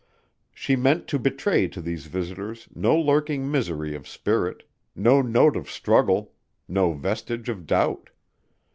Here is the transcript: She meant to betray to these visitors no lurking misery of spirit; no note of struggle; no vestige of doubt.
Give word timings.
She 0.51 0.75
meant 0.75 1.07
to 1.09 1.19
betray 1.19 1.67
to 1.67 1.79
these 1.79 2.07
visitors 2.07 2.67
no 2.73 2.95
lurking 2.97 3.51
misery 3.51 3.93
of 3.93 4.07
spirit; 4.07 4.67
no 4.95 5.21
note 5.21 5.55
of 5.55 5.69
struggle; 5.69 6.33
no 6.67 6.93
vestige 6.93 7.49
of 7.49 7.67
doubt. 7.67 8.09